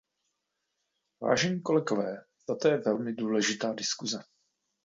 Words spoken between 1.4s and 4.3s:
kolegové, toto je velmi důležitá diskuse.